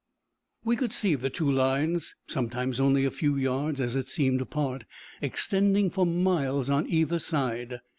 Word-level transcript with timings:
We 0.65 0.77
could 0.77 0.93
see 0.93 1.13
the 1.13 1.29
two 1.29 1.51
lines, 1.51 2.15
sometimes 2.25 2.79
only 2.79 3.05
a 3.05 3.11
few 3.11 3.37
yards, 3.37 3.79
as 3.79 3.95
it 3.95 4.07
seemed, 4.07 4.41
apart, 4.41 4.83
extending 5.21 5.91
for 5.91 6.07
miles 6.07 6.71
on 6.71 6.89
either 6.89 7.19
side. 7.19 7.81